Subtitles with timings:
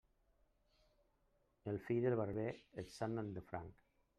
[1.73, 2.49] El fill del barber
[2.83, 3.89] el sagnen de franc.